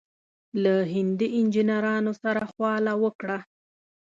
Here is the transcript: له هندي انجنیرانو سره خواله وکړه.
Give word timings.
له 0.63 0.75
هندي 0.93 1.27
انجنیرانو 1.39 2.11
سره 2.23 2.41
خواله 2.51 2.93
وکړه. 3.03 3.37